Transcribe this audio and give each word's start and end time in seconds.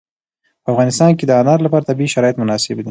په 0.63 0.67
افغانستان 0.73 1.11
کې 1.17 1.25
د 1.25 1.31
انار 1.41 1.59
لپاره 1.65 1.87
طبیعي 1.89 2.09
شرایط 2.15 2.35
مناسب 2.41 2.69
دي. 2.77 2.79